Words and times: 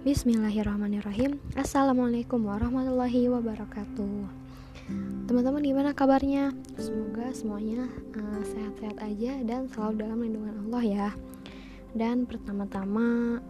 Bismillahirrahmanirrahim. 0.00 1.36
Assalamualaikum 1.52 2.48
warahmatullahi 2.48 3.28
wabarakatuh. 3.36 4.32
Teman-teman 5.28 5.60
gimana 5.60 5.92
kabarnya? 5.92 6.56
Semoga 6.80 7.28
semuanya 7.36 7.84
uh, 8.16 8.40
sehat-sehat 8.40 8.96
aja 8.96 9.44
dan 9.44 9.68
selalu 9.68 10.00
dalam 10.00 10.24
lindungan 10.24 10.56
Allah 10.64 10.84
ya. 10.88 11.08
Dan 11.92 12.24
pertama-tama 12.24 13.44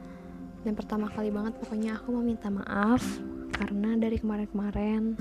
Dan 0.67 0.75
pertama 0.75 1.07
kali 1.15 1.31
banget 1.31 1.55
pokoknya 1.63 2.03
aku 2.03 2.19
mau 2.19 2.25
minta 2.27 2.51
maaf 2.51 3.05
Karena 3.55 3.95
dari 3.95 4.19
kemarin-kemarin 4.19 5.14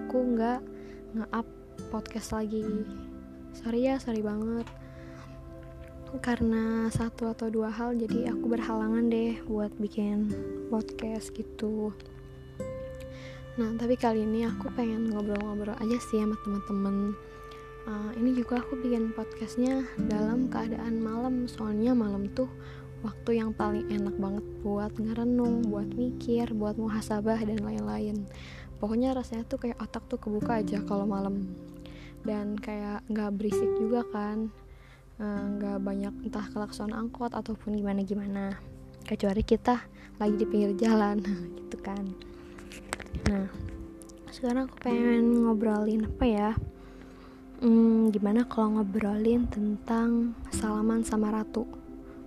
Aku 0.00 0.32
nggak 0.32 0.64
nge-up 1.12 1.48
podcast 1.92 2.32
lagi. 2.32 2.64
Sorry 3.52 3.84
ya, 3.84 4.00
sorry 4.00 4.24
banget 4.24 4.64
karena 6.18 6.90
satu 6.90 7.30
atau 7.30 7.46
dua 7.46 7.70
hal 7.70 7.94
jadi 7.94 8.34
aku 8.34 8.50
berhalangan 8.50 9.06
deh 9.06 9.38
buat 9.46 9.70
bikin 9.78 10.26
podcast 10.66 11.30
gitu. 11.38 11.94
Nah 13.54 13.70
tapi 13.78 13.94
kali 13.94 14.26
ini 14.26 14.42
aku 14.42 14.74
pengen 14.74 15.14
ngobrol-ngobrol 15.14 15.78
aja 15.78 15.98
sih 16.10 16.18
sama 16.18 16.34
teman-teman. 16.42 17.14
Uh, 17.86 18.10
ini 18.18 18.34
juga 18.34 18.58
aku 18.58 18.74
bikin 18.82 19.14
podcastnya 19.14 19.86
dalam 20.10 20.50
keadaan 20.50 20.98
malam 20.98 21.46
soalnya 21.46 21.94
malam 21.94 22.26
tuh 22.34 22.50
waktu 23.06 23.38
yang 23.38 23.54
paling 23.54 23.86
enak 23.88 24.12
banget 24.18 24.44
buat 24.66 24.90
ngerenung, 24.98 25.62
buat 25.70 25.88
mikir, 25.94 26.50
buat 26.58 26.74
muhasabah 26.74 27.38
dan 27.38 27.62
lain-lain. 27.62 28.26
Pokoknya 28.82 29.14
rasanya 29.14 29.46
tuh 29.46 29.62
kayak 29.62 29.78
otak 29.78 30.02
tuh 30.10 30.18
kebuka 30.18 30.58
aja 30.58 30.82
kalau 30.82 31.06
malam. 31.06 31.54
Dan 32.26 32.58
kayak 32.58 33.06
nggak 33.08 33.30
berisik 33.38 33.70
juga 33.78 34.04
kan 34.10 34.50
nggak 35.20 35.76
uh, 35.76 35.82
banyak 35.84 36.14
entah 36.24 36.48
kelakson 36.48 36.96
angkot 36.96 37.36
ataupun 37.36 37.76
gimana 37.76 38.00
gimana 38.00 38.56
kecuali 39.04 39.44
kita 39.44 39.84
lagi 40.16 40.36
di 40.40 40.46
pinggir 40.48 40.72
jalan 40.80 41.20
gitu 41.60 41.76
kan. 41.84 42.04
Nah 43.28 43.46
sekarang 44.32 44.70
aku 44.70 44.80
pengen 44.80 45.44
ngobrolin 45.44 46.08
apa 46.08 46.24
ya? 46.24 46.50
Hmm, 47.60 48.08
gimana 48.08 48.48
kalau 48.48 48.80
ngobrolin 48.80 49.44
tentang 49.52 50.32
salaman 50.48 51.04
sama 51.04 51.28
ratu? 51.28 51.68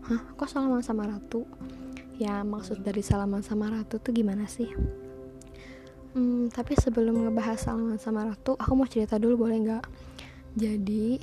Hah 0.05 0.21
kok 0.37 0.45
salaman 0.45 0.85
sama 0.85 1.09
ratu? 1.09 1.49
Ya 2.21 2.45
maksud 2.45 2.85
dari 2.85 3.01
salaman 3.01 3.41
sama 3.41 3.73
ratu 3.73 3.97
tuh 3.97 4.13
gimana 4.13 4.45
sih? 4.45 4.69
Hmm, 6.13 6.45
tapi 6.53 6.77
sebelum 6.77 7.25
ngebahas 7.25 7.57
salaman 7.57 7.97
sama 7.97 8.29
ratu 8.29 8.53
aku 8.53 8.77
mau 8.77 8.85
cerita 8.85 9.17
dulu 9.17 9.49
boleh 9.49 9.57
nggak? 9.65 9.85
Jadi 10.53 11.17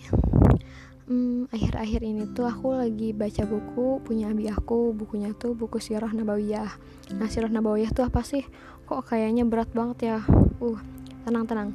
hmm, 1.10 1.50
akhir-akhir 1.50 2.00
ini 2.06 2.30
tuh 2.30 2.46
aku 2.46 2.78
lagi 2.78 3.10
baca 3.10 3.42
buku 3.42 3.98
punya 4.06 4.30
abi 4.30 4.46
aku 4.46 4.94
bukunya 4.94 5.34
tuh 5.34 5.58
buku 5.58 5.82
Sirah 5.82 6.14
Nabawiyah. 6.14 6.70
Nah 7.18 7.26
Sirah 7.26 7.50
Nabawiyah 7.50 7.90
tuh 7.90 8.06
apa 8.06 8.22
sih? 8.22 8.46
Kok 8.86 9.10
kayaknya 9.10 9.42
berat 9.42 9.74
banget 9.74 9.98
ya? 10.06 10.18
Uh 10.62 10.78
tenang 11.26 11.44
tenang 11.44 11.70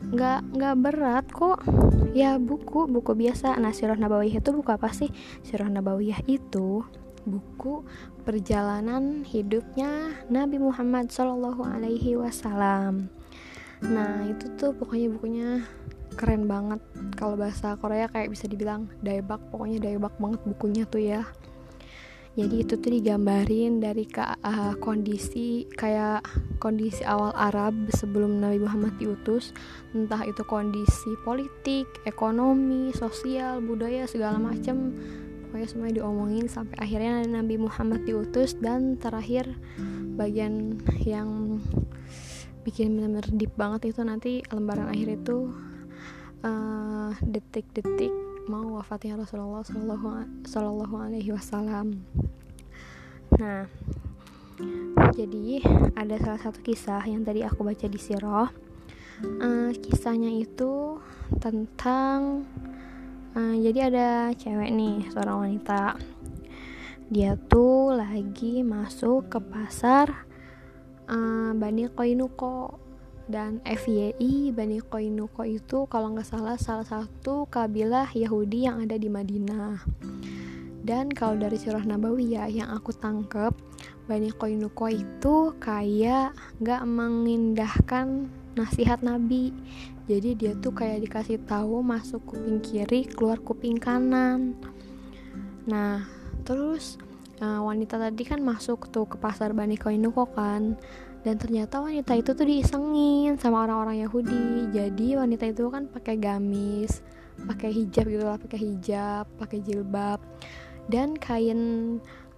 nggak 0.00 0.40
nggak 0.56 0.74
berat 0.82 1.26
kok. 1.30 1.62
Ya 2.10 2.40
buku 2.42 2.90
buku 2.90 3.14
biasa. 3.14 3.54
Nah 3.62 3.70
Sirah 3.70 3.94
Nabawiyah 3.94 4.42
itu 4.42 4.50
buku 4.50 4.70
apa 4.74 4.90
sih? 4.90 5.14
Sirah 5.46 5.70
Nabawiyah 5.70 6.26
itu 6.26 6.82
buku 7.22 7.84
perjalanan 8.24 9.22
hidupnya 9.28 10.16
Nabi 10.32 10.56
Muhammad 10.58 11.12
Shallallahu 11.12 11.62
Alaihi 11.62 12.18
Wasallam. 12.18 13.12
Nah 13.84 14.24
itu 14.26 14.48
tuh 14.56 14.72
pokoknya 14.74 15.08
bukunya 15.12 15.48
keren 16.18 16.46
banget. 16.50 16.80
Kalau 17.14 17.34
bahasa 17.38 17.76
Korea 17.78 18.06
kayak 18.10 18.32
bisa 18.32 18.46
dibilang 18.50 18.90
daebak 19.04 19.40
pokoknya 19.50 19.90
daebak 19.90 20.14
banget 20.18 20.40
bukunya 20.46 20.84
tuh 20.86 21.02
ya. 21.02 21.22
Jadi 22.38 22.62
itu 22.62 22.78
tuh 22.78 22.94
digambarin 22.94 23.82
dari 23.82 24.06
ke, 24.06 24.22
uh, 24.22 24.78
kondisi 24.78 25.66
kayak 25.74 26.22
kondisi 26.62 27.02
awal 27.02 27.34
Arab 27.34 27.74
sebelum 27.90 28.38
Nabi 28.38 28.62
Muhammad 28.62 28.94
diutus. 29.02 29.50
Entah 29.90 30.22
itu 30.22 30.46
kondisi 30.46 31.10
politik 31.26 31.90
ekonomi 32.06 32.94
sosial 32.94 33.58
budaya 33.58 34.06
segala 34.06 34.38
macam 34.38 34.94
pokoknya 35.50 35.66
semuanya 35.66 35.94
diomongin 36.00 36.46
sampai 36.46 36.78
akhirnya 36.78 37.26
Nabi 37.26 37.58
Muhammad 37.58 38.06
diutus. 38.06 38.54
Dan 38.54 38.94
terakhir 39.02 39.50
bagian 40.14 40.78
yang 41.02 41.58
bikin 42.62 42.94
bener-bener 42.94 43.26
deep 43.34 43.52
banget 43.58 43.90
itu 43.90 44.06
nanti 44.06 44.38
lembaran 44.54 44.86
akhir 44.86 45.18
itu 45.18 45.50
Eh, 46.40 47.12
detik-detik 47.20 48.08
uh, 48.08 48.48
mau 48.48 48.80
wafatnya 48.80 49.20
Rasulullah 49.20 49.60
Shallallahu 49.60 50.96
Alaihi 50.96 51.36
Wasallam. 51.36 52.00
Nah, 53.36 53.68
jadi 55.12 55.60
ada 55.92 56.16
salah 56.16 56.40
satu 56.40 56.64
kisah 56.64 57.04
yang 57.04 57.28
tadi 57.28 57.44
aku 57.44 57.60
baca 57.60 57.84
di 57.84 58.00
Sirah. 58.00 58.48
Uh, 59.20 59.68
kisahnya 59.84 60.32
itu 60.32 60.96
tentang 61.44 62.48
uh, 63.36 63.54
jadi 63.60 63.92
ada 63.92 64.08
cewek 64.32 64.72
nih 64.72 65.12
seorang 65.12 65.44
wanita 65.44 66.00
dia 67.12 67.36
tuh 67.36 67.92
lagi 67.92 68.64
masuk 68.64 69.28
ke 69.28 69.38
pasar 69.44 70.24
uh, 71.04 71.52
Bani 71.52 71.84
Koinuko 71.92 72.80
dan 73.30 73.62
FYI 73.62 74.50
Bani 74.50 74.82
Koinuko 74.82 75.46
itu 75.46 75.86
kalau 75.86 76.10
nggak 76.10 76.26
salah 76.26 76.58
salah 76.58 76.82
satu 76.82 77.46
kabilah 77.46 78.10
Yahudi 78.10 78.66
yang 78.66 78.82
ada 78.82 78.98
di 78.98 79.06
Madinah. 79.06 79.78
Dan 80.82 81.14
kalau 81.14 81.38
dari 81.38 81.54
surah 81.54 81.86
Nabawi 81.86 82.34
ya 82.34 82.50
yang 82.50 82.74
aku 82.74 82.90
tangkep 82.90 83.54
Bani 84.10 84.34
Koinuko 84.34 84.90
itu 84.90 85.54
kayak 85.62 86.34
nggak 86.58 86.82
mengindahkan 86.82 88.26
nasihat 88.58 88.98
Nabi. 89.06 89.54
Jadi 90.10 90.34
dia 90.34 90.52
tuh 90.58 90.74
kayak 90.74 91.06
dikasih 91.06 91.38
tahu 91.46 91.86
masuk 91.86 92.26
kuping 92.26 92.58
kiri 92.58 93.06
keluar 93.06 93.38
kuping 93.38 93.78
kanan. 93.78 94.58
Nah 95.70 96.02
terus 96.42 96.98
uh, 97.38 97.62
wanita 97.62 97.94
tadi 97.94 98.26
kan 98.26 98.42
masuk 98.42 98.90
tuh 98.90 99.06
ke 99.06 99.14
pasar 99.14 99.54
Bani 99.54 99.78
Koinuko 99.78 100.26
kan 100.34 100.74
dan 101.20 101.36
ternyata 101.36 101.84
wanita 101.84 102.16
itu 102.16 102.32
tuh 102.32 102.46
diisengin 102.48 103.36
sama 103.36 103.68
orang-orang 103.68 104.00
Yahudi. 104.08 104.72
Jadi 104.72 105.20
wanita 105.20 105.52
itu 105.52 105.68
kan 105.68 105.84
pakai 105.88 106.16
gamis 106.16 107.04
pakai 107.40 107.72
hijab 107.72 108.04
gitu 108.04 108.24
lah 108.24 108.36
pakai 108.36 108.58
hijab 108.60 109.24
pakai 109.36 109.58
jilbab. 109.60 110.20
Dan 110.88 111.16
kain 111.20 111.60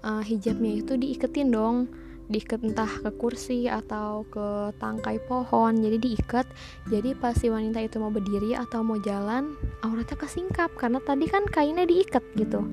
uh, 0.03 0.22
hijabnya 0.22 0.82
itu 0.82 0.98
diiketin 0.98 1.54
dong. 1.54 1.87
Diikat 2.32 2.65
entah 2.65 2.88
ke 2.88 3.10
kursi 3.19 3.69
atau 3.69 4.25
ke 4.25 4.72
tangkai 4.81 5.20
pohon 5.26 5.84
jadi 5.84 6.00
diikat 6.00 6.47
jadi 6.88 7.12
pas 7.19 7.37
si 7.37 7.53
wanita 7.53 7.82
itu 7.82 8.00
mau 8.00 8.09
berdiri 8.09 8.56
atau 8.56 8.81
mau 8.81 8.97
jalan 9.04 9.53
auratnya 9.84 10.16
kesingkap 10.16 10.72
karena 10.81 11.03
tadi 11.03 11.28
kan 11.28 11.44
kainnya 11.50 11.84
diikat 11.84 12.25
gitu. 12.34 12.64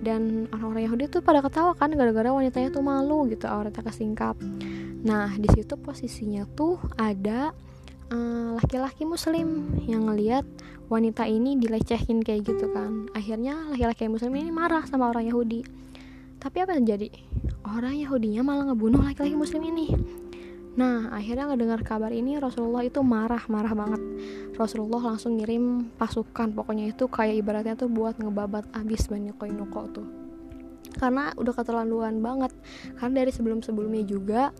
Dan 0.00 0.48
orang-orang 0.50 0.90
Yahudi 0.90 1.04
tuh 1.12 1.20
pada 1.20 1.44
ketawa 1.44 1.76
kan 1.76 1.92
gara-gara 1.92 2.32
wanitanya 2.32 2.72
tuh 2.72 2.82
malu 2.82 3.28
gitu 3.28 3.46
auratnya 3.46 3.84
kesingkap 3.84 4.34
Nah, 5.00 5.32
di 5.40 5.48
situ 5.48 5.80
posisinya 5.80 6.44
tuh 6.52 6.76
ada 7.00 7.56
eh, 8.12 8.48
laki-laki 8.60 9.08
uh, 9.08 9.10
muslim 9.16 9.80
yang 9.88 10.04
ngelihat 10.04 10.44
wanita 10.92 11.24
ini 11.24 11.56
dilecehin 11.56 12.20
kayak 12.20 12.44
gitu 12.44 12.68
kan. 12.74 13.08
Akhirnya 13.16 13.56
laki-laki 13.72 14.10
muslim 14.12 14.36
ini 14.36 14.52
marah 14.52 14.84
sama 14.84 15.08
orang 15.08 15.30
Yahudi. 15.30 15.64
Tapi 16.40 16.56
apa 16.60 16.76
yang 16.76 16.84
terjadi? 16.84 17.08
Orang 17.64 17.96
Yahudinya 17.96 18.42
malah 18.44 18.72
ngebunuh 18.72 19.00
laki-laki 19.04 19.36
muslim 19.36 19.64
ini. 19.68 19.92
Nah, 20.70 21.10
akhirnya 21.12 21.50
ngedengar 21.50 21.82
kabar 21.82 22.14
ini 22.14 22.38
Rasulullah 22.38 22.86
itu 22.86 23.02
marah-marah 23.02 23.74
banget. 23.74 24.02
Rasulullah 24.54 25.12
langsung 25.12 25.36
ngirim 25.36 25.90
pasukan, 25.98 26.54
pokoknya 26.54 26.94
itu 26.94 27.10
kayak 27.10 27.42
ibaratnya 27.42 27.74
tuh 27.74 27.90
buat 27.90 28.16
ngebabat 28.16 28.70
abis 28.78 29.10
Bani 29.10 29.34
Koinuko 29.34 29.90
tuh. 29.90 30.19
Karena 30.96 31.34
udah 31.36 31.52
keterlaluan 31.54 32.22
banget. 32.22 32.52
Karena 32.98 33.22
dari 33.24 33.30
sebelum-sebelumnya 33.30 34.04
juga 34.06 34.50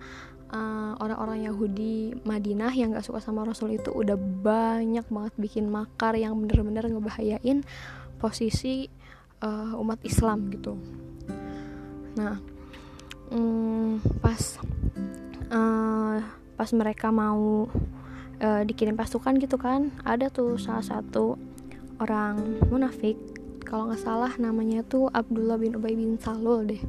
orang 0.50 0.58
eh, 0.58 0.92
orang-orang 0.98 1.38
Yahudi 1.46 1.94
Madinah 2.26 2.74
yang 2.74 2.90
gak 2.90 3.06
suka 3.06 3.22
sama 3.22 3.46
Rasul 3.46 3.78
itu 3.78 3.94
udah 3.94 4.18
banyak 4.18 5.06
banget 5.06 5.34
bikin 5.38 5.70
makar 5.70 6.18
yang 6.18 6.34
bener-bener 6.42 6.90
ngebahayain 6.90 7.62
posisi 8.20 8.90
uh, 9.40 9.80
umat 9.80 10.04
Islam 10.04 10.52
gitu. 10.52 10.76
Nah, 12.20 12.36
um, 13.32 13.96
pas 14.20 14.60
uh, 15.48 16.20
pas 16.52 16.70
mereka 16.76 17.08
mau 17.08 17.64
uh, 18.44 18.62
dikirim 18.68 18.92
pasukan 18.92 19.40
gitu 19.40 19.56
kan, 19.56 19.88
ada 20.04 20.28
tuh 20.28 20.60
salah 20.60 20.84
satu 20.84 21.40
orang 21.96 22.60
munafik 22.68 23.16
kalau 23.70 23.86
nggak 23.86 24.02
salah 24.02 24.34
namanya 24.42 24.82
tuh 24.82 25.06
Abdullah 25.14 25.56
bin 25.56 25.78
Ubay 25.78 25.94
bin 25.94 26.18
Salul 26.18 26.66
deh. 26.66 26.82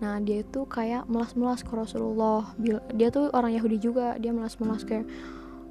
Nah 0.00 0.18
dia 0.24 0.40
itu 0.40 0.64
kayak 0.64 1.04
melas-melas 1.06 1.60
ke 1.60 1.70
Rasulullah. 1.76 2.56
Dia 2.96 3.12
tuh 3.12 3.28
orang 3.30 3.54
Yahudi 3.54 3.78
juga 3.78 4.16
Dia 4.16 4.32
melas-melas 4.32 4.82
kayak 4.82 5.06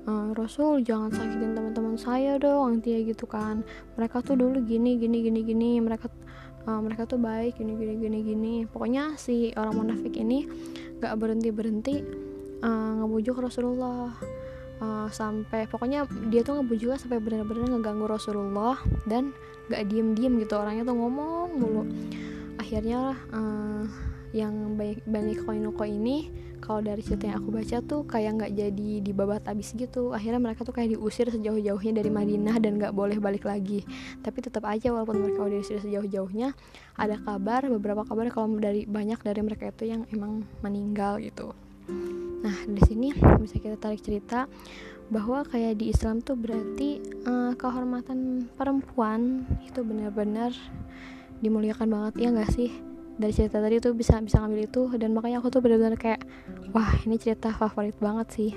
e, 0.05 0.11
Rasul 0.37 0.85
jangan 0.85 1.11
sakitin 1.11 1.57
teman-teman 1.57 1.97
saya 1.97 2.37
dong 2.37 2.79
intinya 2.79 3.01
gitu 3.01 3.25
kan. 3.25 3.65
Mereka 3.97 4.21
tuh 4.21 4.37
dulu 4.37 4.61
gini 4.61 5.01
gini 5.01 5.25
gini 5.25 5.41
gini 5.41 5.71
mereka 5.81 6.07
uh, 6.69 6.79
mereka 6.79 7.03
tuh 7.09 7.19
baik 7.19 7.59
gini 7.59 7.73
gini 7.75 7.93
gini 7.99 8.19
gini. 8.23 8.53
Pokoknya 8.69 9.17
si 9.19 9.51
orang 9.57 9.75
munafik 9.75 10.15
ini 10.15 10.47
gak 11.01 11.17
berhenti 11.19 11.49
berhenti 11.51 11.95
uh, 12.63 13.03
ngebujuk 13.03 13.41
Rasulullah 13.41 14.15
uh, 14.83 15.07
sampai 15.07 15.65
pokoknya 15.71 16.03
dia 16.27 16.43
tuh 16.43 16.59
ngebujuk 16.59 16.99
sampai 16.99 17.23
benar-benar 17.23 17.71
ngeganggu 17.71 18.05
Rasulullah 18.11 18.75
dan 19.07 19.31
gak 19.71 19.87
diem-diem 19.87 20.43
gitu. 20.43 20.59
Orangnya 20.59 20.83
tuh 20.83 20.99
ngomong 20.99 21.55
mulu. 21.55 21.83
Akhirnya 22.59 23.15
uh, 23.31 23.87
yang 24.35 24.75
baik 24.75 25.05
Bani 25.05 25.37
Koinuko 25.37 25.85
ini 25.85 26.27
kalau 26.63 26.79
dari 26.79 27.03
cerita 27.03 27.27
yang 27.27 27.43
aku 27.43 27.51
baca 27.53 27.77
tuh 27.83 28.07
kayak 28.07 28.39
nggak 28.39 28.51
jadi 28.55 28.89
dibabat 29.03 29.43
abis 29.51 29.75
gitu. 29.75 30.15
Akhirnya 30.15 30.39
mereka 30.39 30.63
tuh 30.63 30.71
kayak 30.71 30.95
diusir 30.95 31.27
sejauh-jauhnya 31.27 31.99
dari 32.01 32.09
Madinah 32.09 32.55
dan 32.57 32.79
nggak 32.79 32.95
boleh 32.95 33.19
balik 33.19 33.43
lagi. 33.43 33.83
Tapi 34.23 34.37
tetap 34.41 34.63
aja 34.65 34.89
walaupun 34.95 35.21
mereka 35.21 35.43
udah 35.43 35.59
diusir 35.59 35.83
sejauh-jauhnya 35.83 36.55
ada 36.97 37.19
kabar 37.19 37.67
beberapa 37.67 38.07
kabar 38.07 38.31
kalau 38.31 38.57
dari 38.57 38.87
banyak 38.87 39.19
dari 39.21 39.41
mereka 39.43 39.69
itu 39.69 39.91
yang 39.91 40.07
emang 40.09 40.47
meninggal 40.63 41.19
gitu 41.19 41.51
di 42.67 42.81
sini 42.83 43.07
bisa 43.13 43.59
kita 43.59 43.75
tarik 43.75 43.99
cerita 43.99 44.47
bahwa 45.11 45.43
kayak 45.43 45.77
di 45.77 45.91
Islam 45.91 46.23
tuh 46.23 46.39
berarti 46.39 47.03
uh, 47.27 47.53
kehormatan 47.59 48.49
perempuan 48.55 49.43
itu 49.67 49.83
benar-benar 49.83 50.55
dimuliakan 51.43 51.91
banget 51.91 52.13
ya 52.23 52.29
nggak 52.31 52.51
sih? 52.51 52.71
Dari 53.13 53.29
cerita 53.29 53.61
tadi 53.61 53.77
tuh 53.77 53.93
bisa 53.93 54.17
bisa 54.23 54.41
ngambil 54.41 54.61
itu 54.65 54.83
dan 54.97 55.13
makanya 55.13 55.37
aku 55.43 55.53
tuh 55.53 55.61
benar-benar 55.61 55.99
kayak 55.99 56.23
wah 56.73 56.97
ini 57.05 57.19
cerita 57.19 57.53
favorit 57.53 57.93
banget 57.99 58.27
sih. 58.33 58.51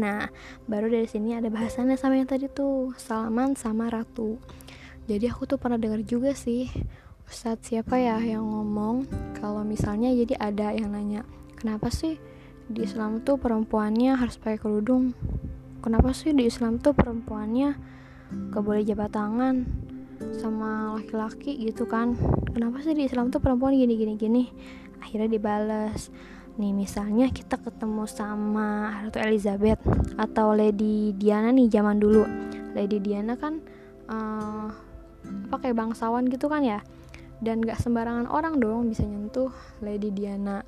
Nah 0.00 0.26
baru 0.66 0.90
dari 0.90 1.06
sini 1.06 1.36
ada 1.36 1.52
bahasannya 1.52 1.94
sama 1.94 2.18
yang 2.18 2.26
tadi 2.26 2.50
tuh 2.50 2.90
salaman 2.98 3.54
sama 3.54 3.92
ratu. 3.92 4.40
Jadi 5.06 5.26
aku 5.30 5.46
tuh 5.46 5.58
pernah 5.58 5.78
dengar 5.78 6.02
juga 6.02 6.34
sih 6.34 6.70
Ustadz 7.30 7.70
siapa 7.70 7.94
ya 7.94 8.18
yang 8.18 8.42
ngomong 8.42 9.06
kalau 9.38 9.62
misalnya 9.62 10.10
jadi 10.10 10.34
ada 10.34 10.74
yang 10.74 10.90
nanya 10.90 11.22
kenapa 11.54 11.86
sih 11.86 12.18
di 12.70 12.86
Islam 12.86 13.18
tuh 13.26 13.34
perempuannya 13.34 14.14
harus 14.14 14.38
pakai 14.38 14.62
kerudung. 14.62 15.10
Kenapa 15.82 16.14
sih 16.14 16.30
di 16.30 16.46
Islam 16.46 16.78
tuh 16.78 16.94
perempuannya 16.94 17.74
gak 18.54 18.62
boleh 18.62 18.86
jabat 18.86 19.10
tangan 19.10 19.66
sama 20.38 20.94
laki-laki 20.94 21.58
gitu 21.66 21.90
kan? 21.90 22.14
Kenapa 22.54 22.78
sih 22.78 22.94
di 22.94 23.10
Islam 23.10 23.34
tuh 23.34 23.42
perempuan 23.42 23.74
gini 23.74 23.98
gini 23.98 24.14
gini 24.14 24.44
akhirnya 25.02 25.26
dibales. 25.26 26.14
Nih 26.62 26.70
misalnya 26.70 27.32
kita 27.34 27.58
ketemu 27.58 28.06
sama 28.06 29.02
Ratu 29.02 29.18
Elizabeth 29.18 29.82
atau 30.14 30.54
Lady 30.54 31.10
Diana 31.18 31.50
nih 31.50 31.66
zaman 31.66 31.98
dulu. 31.98 32.22
Lady 32.78 33.02
Diana 33.02 33.34
kan 33.34 33.58
uh, 34.06 34.70
pakai 35.50 35.74
bangsawan 35.74 36.30
gitu 36.30 36.46
kan 36.46 36.62
ya? 36.62 36.78
Dan 37.40 37.64
gak 37.64 37.80
sembarangan 37.80 38.28
orang 38.28 38.60
dong 38.60 38.92
bisa 38.92 39.02
nyentuh 39.02 39.50
Lady 39.80 40.12
Diana 40.12 40.60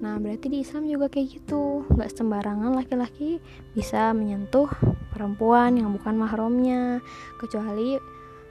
Nah 0.00 0.20
berarti 0.20 0.52
di 0.52 0.60
Islam 0.60 0.88
juga 0.88 1.08
kayak 1.08 1.28
gitu. 1.40 1.88
Gak 1.96 2.12
sembarangan 2.12 2.76
laki-laki 2.76 3.40
bisa 3.72 4.12
menyentuh 4.12 4.68
perempuan 5.12 5.80
yang 5.80 5.88
bukan 5.96 6.12
mahramnya 6.20 7.00
Kecuali 7.40 7.96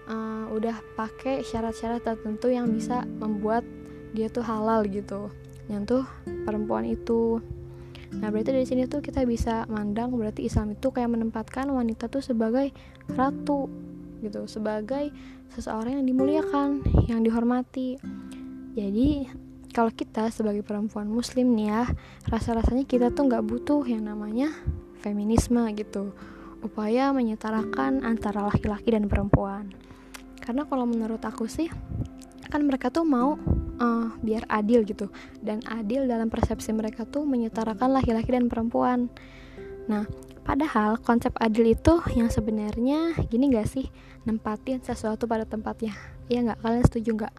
uh, 0.09 0.45
udah 0.49 0.75
pakai 0.97 1.45
syarat-syarat 1.45 2.01
tertentu 2.01 2.49
yang 2.49 2.69
bisa 2.73 3.05
membuat 3.05 3.65
dia 4.15 4.31
tuh 4.31 4.45
halal 4.47 4.87
gitu 4.87 5.27
nyentuh 5.69 6.05
perempuan 6.45 6.85
itu. 6.85 7.41
Nah 8.15 8.29
berarti 8.29 8.53
dari 8.53 8.67
sini 8.69 8.85
tuh 8.85 9.01
kita 9.01 9.25
bisa 9.25 9.65
mandang 9.67 10.13
berarti 10.13 10.45
Islam 10.45 10.77
itu 10.77 10.93
kayak 10.93 11.11
menempatkan 11.11 11.67
wanita 11.67 12.07
tuh 12.07 12.21
sebagai 12.21 12.71
ratu 13.11 13.67
gitu 14.23 14.47
sebagai 14.47 15.11
seseorang 15.51 15.99
yang 16.01 16.05
dimuliakan 16.07 16.85
yang 17.09 17.25
dihormati. 17.25 17.99
Jadi 18.77 19.29
kalau 19.75 19.91
kita 19.91 20.31
sebagai 20.31 20.63
perempuan 20.63 21.11
muslim 21.11 21.51
nih 21.51 21.67
ya 21.67 21.83
rasa-rasanya 22.31 22.87
kita 22.87 23.11
tuh 23.11 23.27
nggak 23.27 23.43
butuh 23.43 23.83
yang 23.83 24.07
namanya 24.07 24.55
feminisme 25.03 25.59
gitu. 25.75 26.15
Upaya 26.63 27.11
menyetarakan 27.11 28.07
antara 28.07 28.47
laki-laki 28.47 28.95
dan 28.95 29.11
perempuan. 29.11 29.75
Karena 30.39 30.63
kalau 30.63 30.87
menurut 30.87 31.19
aku 31.27 31.51
sih 31.51 31.67
kan 32.47 32.63
mereka 32.63 32.87
tuh 32.87 33.03
mau 33.03 33.35
uh, 33.83 34.07
biar 34.23 34.47
adil 34.47 34.87
gitu. 34.87 35.11
Dan 35.43 35.59
adil 35.67 36.07
dalam 36.07 36.31
persepsi 36.31 36.71
mereka 36.71 37.03
tuh 37.03 37.27
menyetarakan 37.27 37.99
laki-laki 37.99 38.31
dan 38.31 38.47
perempuan. 38.47 39.11
Nah 39.91 40.07
padahal 40.47 41.03
konsep 41.03 41.35
adil 41.35 41.75
itu 41.75 41.99
yang 42.15 42.31
sebenarnya 42.31 43.11
gini 43.27 43.51
gak 43.51 43.67
sih? 43.67 43.91
Nempatin 44.23 44.79
sesuatu 44.79 45.27
pada 45.27 45.43
tempatnya. 45.43 45.91
Iya 46.31 46.47
nggak? 46.47 46.59
Kalian 46.63 46.85
setuju 46.87 47.11
nggak 47.13 47.35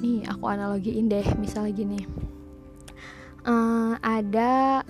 nih 0.00 0.28
aku 0.28 0.44
analogiin 0.48 1.08
deh 1.08 1.24
misalnya 1.40 1.72
gini. 1.72 2.00
Uh, 3.46 3.94
ada 4.02 4.82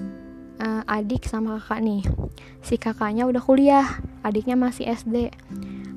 uh, 0.60 0.82
adik 0.88 1.28
sama 1.28 1.60
kakak 1.60 1.80
nih. 1.84 2.02
Si 2.64 2.80
kakaknya 2.80 3.28
udah 3.28 3.42
kuliah 3.42 3.86
adiknya 4.26 4.58
masih 4.58 4.90
SD 4.90 5.30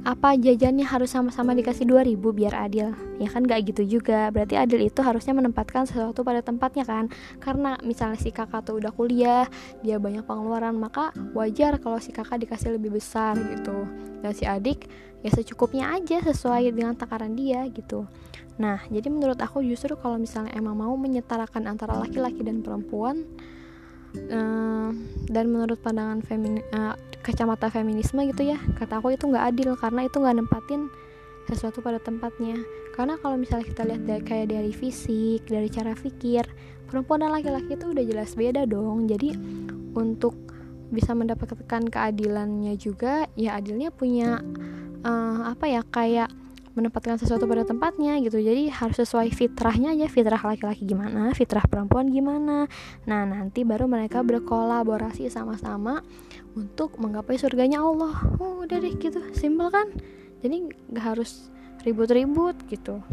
apa 0.08 0.40
jajannya 0.40 0.88
harus 0.88 1.12
sama-sama 1.12 1.52
dikasih 1.52 1.84
2000 1.84 2.16
biar 2.16 2.56
adil? 2.56 2.96
Ya 3.20 3.28
kan 3.28 3.44
gak 3.44 3.68
gitu 3.68 4.00
juga. 4.00 4.32
Berarti 4.32 4.56
adil 4.56 4.88
itu 4.88 5.04
harusnya 5.04 5.36
menempatkan 5.36 5.84
sesuatu 5.84 6.24
pada 6.24 6.40
tempatnya 6.40 6.88
kan? 6.88 7.12
Karena 7.44 7.76
misalnya 7.84 8.16
si 8.16 8.32
kakak 8.32 8.64
tuh 8.64 8.80
udah 8.80 8.96
kuliah 8.96 9.46
dia 9.84 10.00
banyak 10.00 10.24
pengeluaran 10.24 10.80
maka 10.80 11.12
wajar 11.36 11.78
kalau 11.84 12.00
si 12.00 12.16
kakak 12.16 12.40
dikasih 12.48 12.80
lebih 12.80 12.96
besar 12.96 13.36
gitu. 13.36 13.88
Dan 14.24 14.32
si 14.32 14.48
adik 14.48 14.88
ya 15.20 15.30
secukupnya 15.36 15.92
aja 15.92 16.24
sesuai 16.24 16.72
dengan 16.72 16.96
takaran 16.96 17.36
dia 17.36 17.68
gitu. 17.68 18.08
Nah 18.56 18.80
jadi 18.88 19.12
menurut 19.12 19.40
aku 19.40 19.60
justru 19.64 20.00
kalau 20.00 20.16
misalnya 20.16 20.56
emang 20.56 20.80
mau 20.80 20.96
menyetarakan 20.96 21.68
antara 21.68 22.00
laki-laki 22.00 22.40
dan 22.40 22.64
perempuan 22.64 23.28
uh, 24.30 24.90
dan 25.30 25.46
menurut 25.50 25.78
pandangan 25.82 26.22
femini, 26.26 26.62
uh, 26.74 26.98
kacamata 27.20 27.70
feminisme 27.70 28.24
gitu 28.32 28.56
ya 28.56 28.58
kata 28.80 29.04
aku 29.04 29.14
itu 29.14 29.28
nggak 29.28 29.46
adil 29.54 29.76
karena 29.76 30.08
itu 30.08 30.18
nggak 30.18 30.38
nempatin 30.40 30.88
sesuatu 31.50 31.82
pada 31.82 31.98
tempatnya. 31.98 32.62
Karena 32.94 33.18
kalau 33.18 33.42
misalnya 33.42 33.66
kita 33.66 33.82
lihat 33.90 34.04
dari 34.06 34.22
kayak 34.22 34.48
dari 34.54 34.72
fisik 34.72 35.50
dari 35.50 35.66
cara 35.72 35.98
pikir 35.98 36.46
perempuan 36.86 37.26
dan 37.26 37.34
laki-laki 37.34 37.74
itu 37.74 37.90
udah 37.90 38.06
jelas 38.06 38.38
beda 38.38 38.70
dong. 38.70 39.10
Jadi 39.10 39.34
untuk 39.98 40.38
bisa 40.90 41.14
mendapatkan 41.18 41.90
keadilannya 41.90 42.74
juga 42.78 43.30
ya 43.38 43.58
adilnya 43.58 43.94
punya 43.94 44.42
uh, 45.06 45.54
apa 45.54 45.66
ya 45.70 45.82
kayak 45.86 46.30
menempatkan 46.80 47.20
sesuatu 47.20 47.44
pada 47.44 47.68
tempatnya 47.68 48.16
gitu. 48.24 48.40
Jadi 48.40 48.72
harus 48.72 48.98
sesuai 49.04 49.36
fitrahnya 49.36 49.92
aja. 49.92 50.08
Fitrah 50.08 50.40
laki-laki 50.40 50.88
gimana 50.88 51.36
fitrah 51.36 51.64
perempuan 51.68 52.08
gimana. 52.08 52.72
Nah 53.04 53.22
nanti 53.28 53.68
baru 53.68 53.86
mereka 53.92 54.24
berkolaborasi 54.24 55.28
sama-sama 55.28 56.00
untuk 56.56 56.96
menggapai 56.96 57.36
surganya 57.36 57.84
Allah. 57.84 58.16
Oh 58.40 58.64
udah 58.64 58.80
deh 58.80 58.96
gitu. 58.96 59.20
Simpel 59.36 59.68
kan? 59.70 59.92
Jadi 60.40 60.72
nggak 60.96 61.06
harus 61.06 61.52
ribut-ribut 61.84 62.56
gitu. 62.72 63.04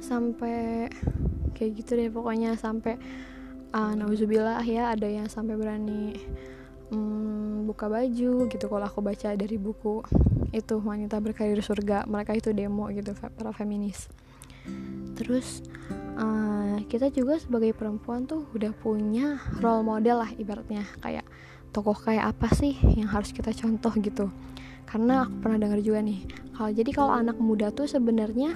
Sampai 0.00 0.88
kayak 1.52 1.70
gitu 1.84 2.00
deh 2.00 2.08
pokoknya. 2.08 2.56
Sampai 2.56 2.96
uh, 3.76 3.92
nauzubillah 3.92 4.64
ya 4.64 4.92
ada 4.92 5.08
yang 5.08 5.28
sampai 5.28 5.56
berani 5.56 6.16
um, 6.92 7.66
buka 7.66 7.88
baju 7.88 8.46
gitu. 8.46 8.64
Kalau 8.68 8.84
aku 8.86 9.00
baca 9.00 9.34
dari 9.34 9.56
buku 9.56 10.04
itu 10.52 10.76
wanita 10.78 11.16
berkarir 11.18 11.58
surga 11.64 12.04
mereka 12.04 12.36
itu 12.36 12.52
demo 12.52 12.86
gitu 12.92 13.16
para 13.16 13.50
feminis. 13.56 14.12
Terus 15.16 15.64
uh, 16.20 16.78
kita 16.86 17.08
juga 17.08 17.40
sebagai 17.40 17.72
perempuan 17.72 18.28
tuh 18.28 18.46
udah 18.52 18.70
punya 18.76 19.40
role 19.58 19.82
model 19.82 20.22
lah 20.22 20.30
ibaratnya. 20.36 20.84
Kayak 21.00 21.26
tokoh 21.72 21.96
kayak 21.96 22.36
apa 22.36 22.52
sih 22.52 22.76
yang 22.94 23.08
harus 23.08 23.32
kita 23.32 23.50
contoh 23.56 23.90
gitu. 23.96 24.28
Karena 24.84 25.24
aku 25.24 25.34
pernah 25.40 25.56
dengar 25.56 25.80
juga 25.80 26.04
nih 26.04 26.42
kalau 26.52 26.70
jadi 26.78 26.90
kalau 26.92 27.12
anak 27.16 27.40
muda 27.40 27.72
tuh 27.72 27.88
sebenarnya 27.88 28.54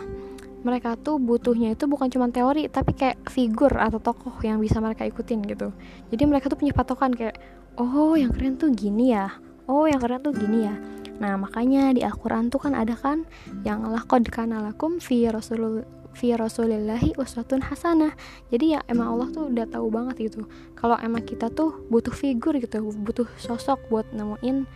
mereka 0.67 0.99
tuh 0.99 1.23
butuhnya 1.23 1.79
itu 1.79 1.87
bukan 1.87 2.11
cuma 2.11 2.27
teori 2.27 2.67
tapi 2.67 2.91
kayak 2.91 3.31
figur 3.31 3.71
atau 3.79 4.03
tokoh 4.03 4.35
yang 4.43 4.59
bisa 4.59 4.83
mereka 4.83 5.07
ikutin 5.07 5.47
gitu. 5.47 5.71
Jadi 6.11 6.23
mereka 6.27 6.51
tuh 6.51 6.59
punya 6.59 6.75
patokan 6.75 7.15
kayak 7.15 7.39
oh 7.79 8.19
yang 8.19 8.35
keren 8.35 8.59
tuh 8.59 8.75
gini 8.75 9.15
ya. 9.15 9.31
Oh 9.71 9.87
yang 9.87 10.03
keren 10.03 10.19
tuh 10.27 10.35
gini 10.35 10.67
ya. 10.67 10.75
Nah 11.23 11.39
makanya 11.39 11.95
di 11.95 12.03
Al-Quran 12.03 12.51
tuh 12.51 12.67
kan 12.67 12.75
ada 12.75 12.99
kan 12.99 13.23
yang 13.63 13.87
lakod 13.87 14.27
kana 14.27 14.59
lakum 14.59 14.99
fi 14.99 15.31
rasul 15.31 15.87
fi 16.11 16.35
rasulillahi 16.35 17.15
uswatun 17.15 17.63
hasanah. 17.63 18.19
Jadi 18.51 18.75
ya 18.75 18.83
emang 18.91 19.15
Allah 19.15 19.29
tuh 19.31 19.47
udah 19.47 19.71
tahu 19.71 19.87
banget 19.95 20.35
gitu 20.35 20.51
kalau 20.75 20.99
emang 20.99 21.23
kita 21.23 21.47
tuh 21.55 21.87
butuh 21.87 22.13
figur 22.13 22.59
gitu 22.59 22.83
butuh 22.91 23.31
sosok 23.39 23.79
buat 23.87 24.11
nemuin 24.11 24.67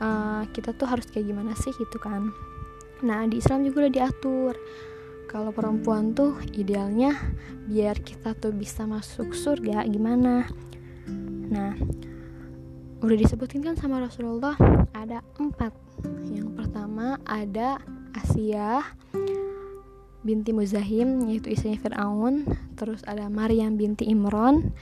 uh, 0.00 0.42
kita 0.56 0.72
tuh 0.72 0.88
harus 0.88 1.04
kayak 1.12 1.28
gimana 1.28 1.52
sih 1.58 1.74
gitu 1.76 2.00
kan. 2.00 2.32
Nah 3.04 3.28
di 3.28 3.42
Islam 3.42 3.66
juga 3.68 3.84
udah 3.84 3.92
diatur 3.92 4.54
kalau 5.30 5.50
perempuan 5.50 6.12
tuh 6.12 6.38
idealnya 6.54 7.16
biar 7.66 7.98
kita 8.00 8.36
tuh 8.36 8.52
bisa 8.52 8.84
masuk 8.84 9.32
surga 9.32 9.82
gimana? 9.88 10.46
Nah 11.50 11.74
udah 13.04 13.16
disebutin 13.20 13.60
kan 13.60 13.76
sama 13.76 14.00
Rasulullah 14.00 14.56
ada 14.96 15.20
empat. 15.36 15.72
Yang 16.28 16.56
pertama 16.56 17.20
ada 17.28 17.80
Asia 18.16 18.80
binti 20.24 20.56
Muzahim 20.56 21.28
yaitu 21.28 21.52
istrinya 21.52 21.80
Fir'aun. 21.84 22.48
Terus 22.78 23.04
ada 23.04 23.28
Maryam 23.28 23.76
binti 23.76 24.08
Imron. 24.08 24.72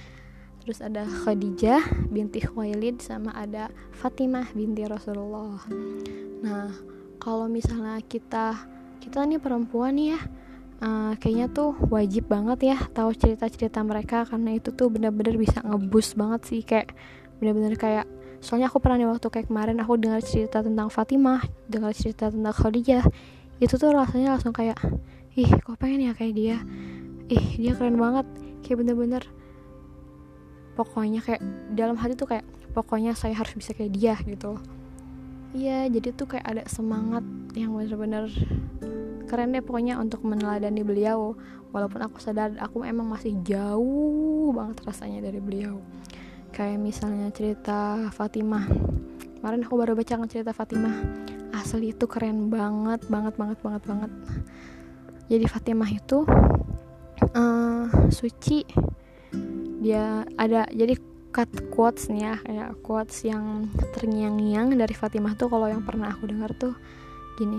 Terus 0.62 0.78
ada 0.78 1.02
Khadijah 1.02 2.06
binti 2.06 2.38
Khuwailid 2.38 3.02
sama 3.02 3.34
ada 3.34 3.66
Fatimah 3.98 4.54
binti 4.54 4.86
Rasulullah. 4.86 5.58
Nah 6.46 6.70
kalau 7.18 7.50
misalnya 7.50 7.98
kita 8.06 8.54
kita 9.02 9.26
nih 9.26 9.42
perempuan 9.42 9.98
nih 9.98 10.14
ya. 10.14 10.20
Uh, 10.82 11.14
kayaknya 11.18 11.46
tuh 11.46 11.78
wajib 11.94 12.26
banget 12.26 12.74
ya 12.74 12.78
tahu 12.90 13.14
cerita-cerita 13.14 13.86
mereka 13.86 14.26
karena 14.26 14.58
itu 14.58 14.74
tuh 14.74 14.90
bener-bener 14.90 15.38
bisa 15.38 15.62
ngebus 15.62 16.18
banget 16.18 16.42
sih 16.42 16.66
kayak 16.66 16.90
bener-bener 17.38 17.78
kayak 17.78 18.02
soalnya 18.42 18.66
aku 18.66 18.82
pernah 18.82 18.98
nih 18.98 19.06
waktu 19.06 19.30
kayak 19.30 19.46
kemarin 19.46 19.78
aku 19.78 19.94
dengar 19.94 20.18
cerita 20.26 20.58
tentang 20.58 20.90
Fatimah 20.90 21.38
dengar 21.70 21.94
cerita 21.94 22.34
tentang 22.34 22.50
Khadijah 22.50 23.06
itu 23.62 23.74
tuh 23.78 23.94
rasanya 23.94 24.34
langsung 24.34 24.50
kayak 24.50 24.74
ih 25.38 25.46
kok 25.46 25.78
pengen 25.78 26.10
ya 26.10 26.12
kayak 26.18 26.34
dia? 26.34 26.58
Ih 27.30 27.62
dia 27.62 27.78
keren 27.78 27.94
banget. 27.94 28.26
Kayak 28.66 28.82
bener-bener 28.82 29.22
pokoknya 30.74 31.22
kayak 31.22 31.42
dalam 31.78 31.94
hati 31.94 32.18
tuh 32.18 32.26
kayak 32.26 32.42
pokoknya 32.74 33.14
saya 33.14 33.38
harus 33.38 33.54
bisa 33.54 33.70
kayak 33.70 33.92
dia 33.94 34.14
gitu 34.26 34.58
iya 35.52 35.88
jadi 35.88 36.12
tuh 36.16 36.28
kayak 36.28 36.46
ada 36.48 36.64
semangat 36.68 37.24
yang 37.52 37.76
bener-bener 37.76 38.28
keren 39.32 39.56
deh 39.56 39.64
pokoknya 39.64 39.96
untuk 39.96 40.28
meneladani 40.28 40.84
beliau. 40.84 41.32
Walaupun 41.72 42.04
aku 42.04 42.20
sadar 42.20 42.52
aku 42.60 42.84
emang 42.84 43.08
masih 43.08 43.32
jauh 43.40 44.52
banget 44.52 44.84
rasanya 44.84 45.24
dari 45.24 45.40
beliau. 45.40 45.80
Kayak 46.52 46.84
misalnya 46.84 47.32
cerita 47.32 48.12
Fatimah. 48.12 48.68
Kemarin 49.40 49.64
aku 49.64 49.74
baru 49.80 49.96
baca 49.96 50.20
cerita 50.28 50.52
Fatimah. 50.52 50.92
Asli 51.56 51.96
itu 51.96 52.04
keren 52.04 52.52
banget 52.52 53.08
banget 53.08 53.32
banget 53.40 53.58
banget 53.64 53.82
banget. 53.88 54.12
Jadi 55.32 55.44
Fatimah 55.48 55.88
itu 55.88 56.28
uh, 57.32 57.88
suci. 58.12 58.68
Dia 59.80 60.28
ada 60.36 60.68
jadi 60.68 61.11
cut 61.32 61.48
quotes 61.72 62.12
nih 62.12 62.28
ya 62.28 62.34
kayak 62.44 62.70
quotes 62.84 63.24
yang 63.24 63.66
terngiang-ngiang 63.96 64.76
dari 64.76 64.92
Fatimah 64.92 65.34
tuh 65.34 65.48
kalau 65.48 65.66
yang 65.66 65.80
pernah 65.82 66.12
aku 66.12 66.28
dengar 66.28 66.52
tuh 66.54 66.76
gini 67.40 67.58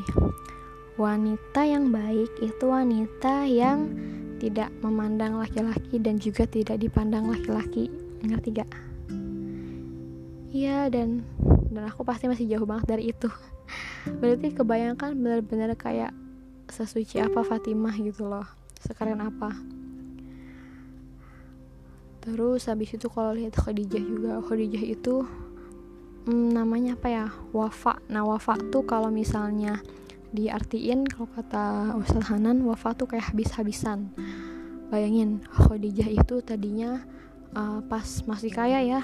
wanita 0.93 1.65
yang 1.65 1.89
baik 1.89 2.29
itu 2.37 2.65
wanita 2.69 3.49
yang 3.49 3.89
tidak 4.37 4.69
memandang 4.83 5.39
laki-laki 5.39 5.97
dan 5.97 6.19
juga 6.19 6.43
tidak 6.43 6.75
dipandang 6.83 7.31
laki-laki. 7.31 7.87
Ngerti 8.21 8.59
gak? 8.59 8.69
Iya 10.53 10.91
dan 10.91 11.23
dan 11.73 11.89
aku 11.89 12.05
pasti 12.05 12.29
masih 12.29 12.45
jauh 12.45 12.67
banget 12.67 12.85
dari 12.93 13.09
itu. 13.15 13.31
Berarti 14.19 14.53
kebayangkan 14.53 15.15
benar-benar 15.17 15.73
kayak 15.79 16.13
sesuci 16.69 17.23
apa 17.23 17.41
Fatimah 17.41 17.95
gitu 17.97 18.27
loh 18.27 18.45
sekeren 18.83 19.23
apa 19.23 19.55
terus 22.23 22.71
habis 22.71 22.95
itu 22.95 23.11
kalau 23.11 23.35
lihat 23.35 23.59
Khadijah 23.59 23.99
juga 23.99 24.31
Khadijah 24.39 24.79
itu 24.79 25.27
hmm, 26.25 26.55
namanya 26.55 26.95
apa 26.95 27.07
ya? 27.11 27.25
Wafa. 27.51 27.99
Nah 28.07 28.23
wafa 28.23 28.55
tuh 28.71 28.87
kalau 28.87 29.11
misalnya 29.11 29.83
diartiin 30.31 31.05
kalau 31.05 31.29
kata 31.29 31.93
Ustaz 31.99 32.31
Hanan 32.31 32.63
wafa 32.63 32.95
tuh 32.95 33.11
kayak 33.11 33.35
habis-habisan. 33.35 34.15
Bayangin 34.87 35.43
Khadijah 35.51 36.07
itu 36.07 36.39
tadinya 36.39 37.03
uh, 37.53 37.83
pas 37.85 38.07
masih 38.25 38.49
kaya 38.49 38.79
ya 38.81 39.01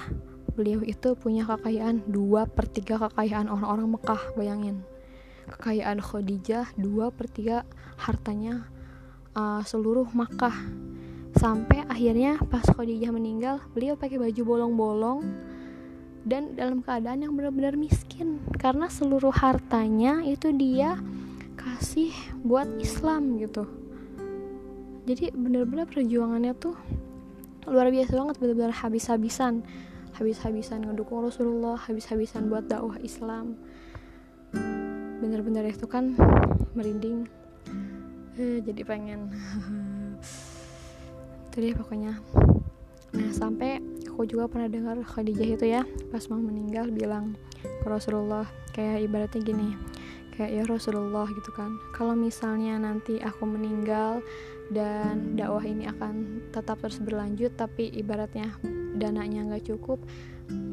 beliau 0.50 0.82
itu 0.82 1.14
punya 1.14 1.46
kekayaan 1.46 2.02
dua 2.10 2.44
per 2.44 2.66
3 2.66 2.84
kekayaan 3.08 3.46
orang-orang 3.46 3.96
Mekah 3.96 4.22
bayangin. 4.34 4.82
Kekayaan 5.46 6.02
Khadijah 6.02 6.74
dua 6.74 7.14
per 7.14 7.30
3 7.30 7.62
hartanya 8.00 8.66
uh, 9.34 9.62
seluruh 9.62 10.08
Makkah 10.12 10.54
sampai 11.36 11.86
akhirnya 11.86 12.40
pas 12.50 12.64
Khadijah 12.64 13.14
meninggal 13.14 13.62
beliau 13.74 13.94
pakai 13.94 14.18
baju 14.18 14.42
bolong-bolong 14.42 15.20
dan 16.24 16.52
dalam 16.56 16.84
keadaan 16.84 17.24
yang 17.24 17.32
benar-benar 17.36 17.76
miskin. 17.78 18.42
Karena 18.60 18.90
seluruh 18.92 19.32
hartanya 19.32 20.20
itu 20.26 20.52
dia 20.52 20.98
kasih 21.56 22.12
buat 22.44 22.68
Islam 22.80 23.40
gitu. 23.40 23.64
Jadi 25.08 25.32
benar-benar 25.32 25.88
perjuangannya 25.88 26.52
tuh 26.56 26.76
luar 27.68 27.88
biasa 27.88 28.12
banget 28.16 28.36
benar-benar 28.40 28.74
habis-habisan. 28.76 29.64
Habis-habisan 30.16 30.84
ngedukung 30.84 31.24
Rasulullah 31.24 31.80
habis-habisan 31.80 32.52
buat 32.52 32.68
dakwah 32.68 33.00
Islam. 33.00 33.56
Benar-benar 35.20 35.64
itu 35.68 35.88
kan 35.88 36.12
merinding. 36.76 37.24
Eh, 38.36 38.60
jadi 38.64 38.84
pengen 38.84 39.32
itu 41.50 41.56
deh 41.58 41.74
pokoknya. 41.74 42.14
Nah 43.10 43.30
sampai 43.34 43.82
aku 44.06 44.22
juga 44.22 44.46
pernah 44.46 44.70
dengar 44.70 44.94
Khadijah 45.02 45.58
itu 45.58 45.66
ya 45.66 45.82
pas 46.14 46.22
mau 46.30 46.38
meninggal 46.38 46.94
bilang 46.94 47.34
ke 47.58 47.86
Rasulullah 47.90 48.46
kayak 48.70 49.02
ibaratnya 49.10 49.42
gini 49.42 49.74
kayak 50.38 50.50
ya 50.54 50.62
Rasulullah 50.70 51.26
gitu 51.26 51.50
kan. 51.50 51.74
Kalau 51.90 52.14
misalnya 52.14 52.78
nanti 52.78 53.18
aku 53.18 53.50
meninggal 53.50 54.22
dan 54.70 55.34
dakwah 55.34 55.66
ini 55.66 55.90
akan 55.90 56.46
tetap 56.54 56.78
terus 56.78 57.02
berlanjut 57.02 57.50
tapi 57.58 57.90
ibaratnya 57.90 58.54
dananya 58.94 59.50
nggak 59.50 59.74
cukup 59.74 59.98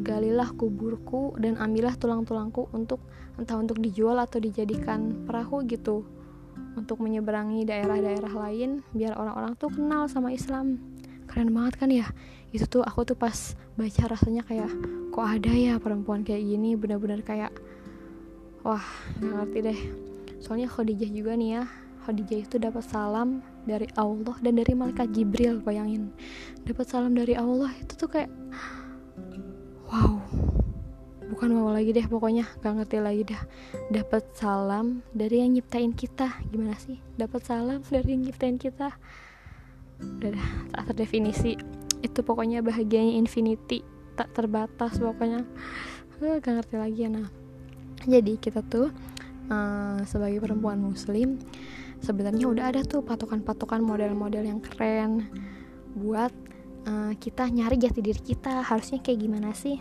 galilah 0.06 0.54
kuburku 0.54 1.34
dan 1.42 1.58
ambillah 1.58 1.98
tulang-tulangku 1.98 2.70
untuk 2.72 3.02
entah 3.42 3.58
untuk 3.58 3.82
dijual 3.82 4.18
atau 4.22 4.38
dijadikan 4.38 5.26
perahu 5.26 5.66
gitu 5.66 6.06
untuk 6.78 7.02
menyeberangi 7.02 7.66
daerah-daerah 7.66 8.30
lain 8.30 8.86
biar 8.94 9.18
orang-orang 9.18 9.58
tuh 9.58 9.74
kenal 9.74 10.06
sama 10.06 10.30
Islam. 10.30 10.78
Keren 11.26 11.52
banget 11.52 11.74
kan 11.82 11.90
ya? 11.90 12.08
Itu 12.54 12.70
tuh 12.70 12.84
aku 12.86 13.04
tuh 13.04 13.18
pas 13.18 13.58
baca 13.76 14.04
rasanya 14.08 14.46
kayak 14.46 14.70
kok 15.12 15.26
ada 15.26 15.52
ya 15.52 15.82
perempuan 15.82 16.22
kayak 16.22 16.46
gini? 16.46 16.78
Benar-benar 16.78 17.26
kayak 17.26 17.52
wah 18.62 18.86
nggak 19.18 19.34
ngerti 19.34 19.60
deh. 19.66 19.80
Soalnya 20.38 20.70
Khadijah 20.70 21.10
juga 21.10 21.34
nih 21.34 21.50
ya 21.58 21.64
Khadijah 22.08 22.40
itu 22.40 22.56
dapat 22.56 22.88
salam 22.88 23.44
dari 23.68 23.84
Allah 24.00 24.40
dan 24.40 24.56
dari 24.56 24.72
malaikat 24.72 25.12
Jibril 25.12 25.60
bayangin. 25.60 26.08
Dapat 26.64 26.88
salam 26.88 27.12
dari 27.12 27.36
Allah 27.36 27.68
itu 27.76 28.00
tuh 28.00 28.08
kayak 28.08 28.32
wow 29.92 30.17
bukan 31.28 31.50
mau 31.52 31.70
lagi 31.72 31.92
deh 31.92 32.08
pokoknya 32.08 32.48
gak 32.64 32.74
ngerti 32.82 32.98
lagi 33.04 33.24
dah 33.28 33.42
dapat 33.92 34.24
salam 34.36 35.04
dari 35.12 35.44
yang 35.44 35.56
nyiptain 35.56 35.92
kita. 35.92 36.32
Gimana 36.52 36.76
sih? 36.80 36.98
Dapat 37.20 37.42
salam 37.44 37.80
dari 37.88 38.16
yang 38.16 38.24
nyiptain 38.24 38.56
kita. 38.56 38.96
Udah 40.00 40.30
dah 40.34 40.50
tak 40.72 40.84
terdefinisi. 40.94 41.60
Itu 42.00 42.24
pokoknya 42.24 42.64
bahagianya 42.64 43.20
infinity. 43.20 43.84
Tak 44.16 44.34
terbatas 44.34 44.98
pokoknya. 44.98 45.44
Uh, 46.18 46.40
gak 46.42 46.64
ngerti 46.64 46.76
lagi 46.82 47.00
ya 47.06 47.14
nah 47.14 47.30
jadi 48.08 48.40
kita 48.42 48.66
tuh 48.66 48.90
uh, 49.54 50.00
sebagai 50.08 50.42
perempuan 50.42 50.82
muslim 50.82 51.38
sebenarnya 52.02 52.46
udah 52.50 52.66
ada 52.74 52.82
tuh 52.82 53.02
patokan-patokan 53.02 53.84
model-model 53.84 54.46
yang 54.46 54.60
keren 54.62 55.30
buat 55.94 56.30
uh, 56.86 57.14
kita 57.18 57.50
nyari 57.50 57.78
jati 57.78 58.00
diri 58.02 58.22
kita. 58.22 58.64
Harusnya 58.64 59.04
kayak 59.04 59.20
gimana 59.22 59.52
sih 59.54 59.78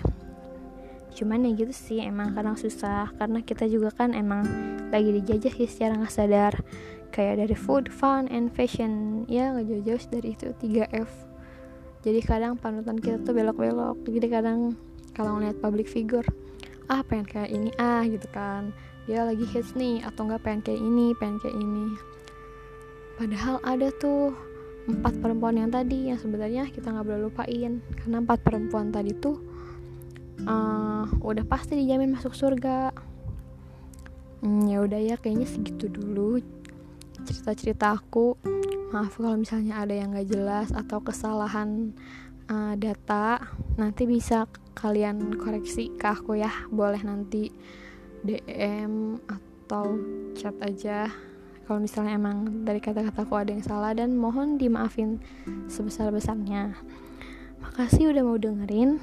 cuman 1.17 1.49
ya 1.49 1.57
gitu 1.57 1.73
sih 1.73 2.05
emang 2.05 2.37
kadang 2.37 2.61
susah. 2.61 3.09
Karena 3.17 3.41
kita 3.41 3.65
juga 3.65 3.89
kan 3.97 4.13
emang 4.13 4.45
lagi 4.93 5.17
dijajah 5.17 5.53
sih 5.57 5.67
secara 5.67 5.97
nggak 5.97 6.13
sadar. 6.13 6.55
Kayak 7.09 7.49
dari 7.49 7.57
food, 7.57 7.89
fun, 7.89 8.29
and 8.29 8.53
fashion. 8.53 9.25
Ya 9.25 9.57
nggak 9.57 9.67
jauh-jauh 9.73 10.05
dari 10.13 10.37
itu 10.37 10.53
3F 10.53 11.37
jadi 12.07 12.23
kadang 12.23 12.55
panutan 12.55 13.03
kita 13.03 13.19
tuh 13.27 13.35
belok-belok. 13.35 14.07
Jadi 14.07 14.31
kadang 14.31 14.79
kalau 15.11 15.43
ngeliat 15.43 15.59
public 15.59 15.91
figure 15.91 16.23
ah 16.87 17.03
pengen 17.03 17.27
kayak 17.27 17.51
ini 17.51 17.75
ah 17.83 18.07
gitu 18.07 18.31
kan. 18.31 18.71
Dia 19.11 19.27
lagi 19.27 19.43
hits 19.43 19.75
nih 19.75 20.07
atau 20.07 20.31
nggak 20.31 20.39
pengen 20.47 20.63
kayak 20.63 20.79
ini 20.87 21.11
pengen 21.19 21.43
kayak 21.43 21.59
ini. 21.59 21.99
Padahal 23.19 23.59
ada 23.67 23.91
tuh 23.99 24.31
empat 24.87 25.19
perempuan 25.19 25.59
yang 25.59 25.75
tadi 25.75 26.15
yang 26.15 26.19
sebenarnya 26.23 26.71
kita 26.71 26.95
nggak 26.95 27.07
boleh 27.11 27.27
lupain. 27.27 27.83
Karena 27.99 28.17
empat 28.23 28.39
perempuan 28.47 28.95
tadi 28.95 29.11
tuh 29.19 29.43
uh, 30.97 31.09
udah 31.21 31.45
pasti 31.45 31.77
dijamin 31.77 32.17
masuk 32.17 32.33
surga. 32.33 32.93
Hmm, 34.41 34.69
ya 34.69 34.81
udah 34.81 35.01
ya 35.01 35.17
kayaknya 35.21 35.49
segitu 35.49 35.93
dulu 35.93 36.41
cerita-cerita 37.25 37.97
aku. 37.97 38.37
Maaf 38.95 39.19
kalau 39.19 39.37
misalnya 39.37 39.83
ada 39.83 39.93
yang 39.93 40.15
gak 40.15 40.31
jelas 40.31 40.69
atau 40.73 41.03
kesalahan 41.03 41.93
uh, 42.49 42.73
data. 42.79 43.43
Nanti 43.77 44.09
bisa 44.09 44.49
kalian 44.77 45.37
koreksi 45.37 45.93
ke 45.97 46.07
aku 46.07 46.39
ya. 46.41 46.53
Boleh 46.71 47.03
nanti 47.03 47.51
DM 48.25 49.21
atau 49.27 49.99
chat 50.39 50.55
aja. 50.63 51.11
Kalau 51.67 51.83
misalnya 51.83 52.15
emang 52.15 52.63
dari 52.63 52.79
kata-kataku 52.79 53.35
ada 53.35 53.51
yang 53.51 53.65
salah 53.67 53.91
dan 53.91 54.15
mohon 54.15 54.55
dimaafin 54.55 55.19
sebesar-besarnya. 55.67 56.79
Makasih 57.59 58.15
udah 58.15 58.23
mau 58.23 58.39
dengerin 58.39 59.03